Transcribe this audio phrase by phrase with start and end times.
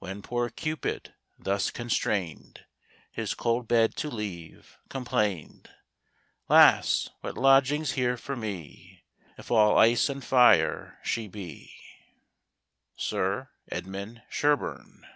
[0.00, 2.64] When poor Cupid (thus constrain'd
[3.12, 5.70] His cold bed to leave) complain'd:
[6.48, 7.10] "'Las!
[7.20, 9.04] what lodging's here for me,
[9.38, 11.72] If all ice and fire she be."
[12.96, 15.06] Sir Edmund Sherburne.